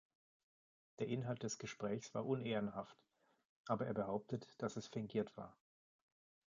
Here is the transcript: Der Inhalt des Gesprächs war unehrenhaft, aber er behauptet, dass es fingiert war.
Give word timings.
Der 0.97 1.05
Inhalt 1.09 1.43
des 1.43 1.59
Gesprächs 1.59 2.11
war 2.15 2.25
unehrenhaft, 2.25 2.97
aber 3.67 3.85
er 3.85 3.93
behauptet, 3.93 4.47
dass 4.57 4.75
es 4.75 4.87
fingiert 4.87 5.37
war. 5.37 5.59